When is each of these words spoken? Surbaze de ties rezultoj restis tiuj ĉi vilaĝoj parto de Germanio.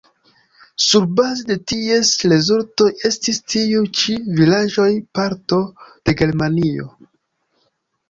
Surbaze 0.85 1.43
de 1.49 1.57
ties 1.71 2.13
rezultoj 2.33 2.89
restis 3.03 3.41
tiuj 3.55 3.85
ĉi 4.01 4.19
vilaĝoj 4.43 4.91
parto 5.21 5.63
de 5.89 6.21
Germanio. 6.25 6.93